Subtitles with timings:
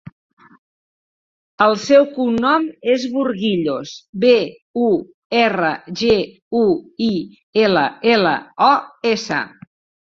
[1.65, 2.65] El seu cognom
[2.95, 3.93] és Burguillos:
[4.25, 4.33] be,
[4.87, 4.91] u,
[5.45, 5.71] erra,
[6.03, 6.19] ge,
[6.65, 6.67] u,
[7.11, 7.15] i,
[7.69, 8.39] ela, ela,
[8.73, 8.77] o,
[9.17, 9.47] essa.